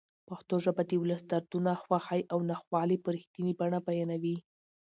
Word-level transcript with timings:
پښتو 0.27 0.55
ژبه 0.65 0.83
د 0.89 0.91
ولس 1.01 1.21
دردونه، 1.31 1.71
خوښۍ 1.83 2.21
او 2.31 2.39
ناخوالې 2.49 2.97
په 3.03 3.09
رښتینې 3.15 3.53
بڼه 3.59 3.79
بیانوي. 3.87 4.37